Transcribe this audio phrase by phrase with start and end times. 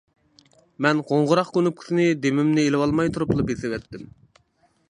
[0.85, 4.13] مەن قوڭغۇراق كۇنۇپكىسىنى دېمىمنى ئېلىۋالماي تۇرۇپلا بېسىۋەتتىم.